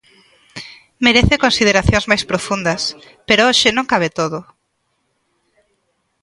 Merece 1.05 1.41
consideracións 1.45 2.05
máis 2.11 2.23
profundas, 2.31 2.81
pero 3.27 3.45
hoxe 3.47 3.69
non 3.73 3.89
cabe 3.91 4.09
todo. 4.19 4.39